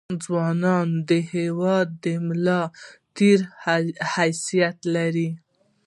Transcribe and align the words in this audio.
ځونان 0.23 0.87
دهیواد 1.09 1.87
دملا 2.03 2.61
دتیر 2.71 3.39
حیثت 4.13 4.77
لري 4.95 5.29